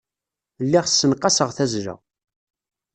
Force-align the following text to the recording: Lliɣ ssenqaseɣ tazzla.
Lliɣ 0.63 0.85
ssenqaseɣ 0.87 1.49
tazzla. 1.57 1.95